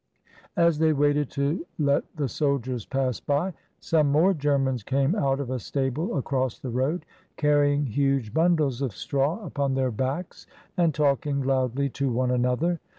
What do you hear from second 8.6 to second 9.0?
204 MRS. DYMOND. of